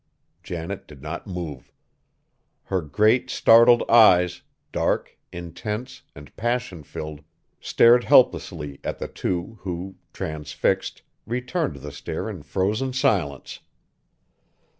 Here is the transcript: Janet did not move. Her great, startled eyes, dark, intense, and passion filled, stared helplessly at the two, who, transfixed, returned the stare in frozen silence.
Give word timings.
Janet 0.41 0.87
did 0.87 1.03
not 1.03 1.27
move. 1.27 1.71
Her 2.63 2.81
great, 2.81 3.29
startled 3.29 3.83
eyes, 3.87 4.41
dark, 4.71 5.15
intense, 5.31 6.01
and 6.15 6.35
passion 6.35 6.81
filled, 6.81 7.21
stared 7.59 8.05
helplessly 8.05 8.79
at 8.83 8.97
the 8.97 9.07
two, 9.07 9.59
who, 9.61 9.97
transfixed, 10.11 11.03
returned 11.27 11.75
the 11.75 11.91
stare 11.91 12.31
in 12.31 12.41
frozen 12.41 12.93
silence. 12.93 13.59